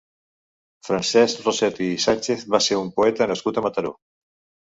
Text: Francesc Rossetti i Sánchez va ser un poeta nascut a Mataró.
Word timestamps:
Francesc 0.87 1.43
Rossetti 1.43 1.89
i 1.97 1.99
Sánchez 2.07 2.47
va 2.55 2.61
ser 2.69 2.79
un 2.85 2.89
poeta 2.97 3.27
nascut 3.33 3.59
a 3.59 3.65
Mataró. 3.67 3.93